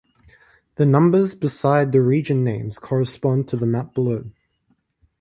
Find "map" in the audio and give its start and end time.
3.67-3.93